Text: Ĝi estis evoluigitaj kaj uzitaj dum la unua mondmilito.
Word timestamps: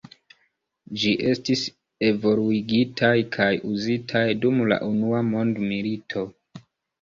Ĝi 1.01 1.11
estis 1.31 1.61
evoluigitaj 2.07 3.11
kaj 3.35 3.51
uzitaj 3.73 4.25
dum 4.47 4.63
la 4.73 4.81
unua 4.89 5.21
mondmilito. 5.29 6.27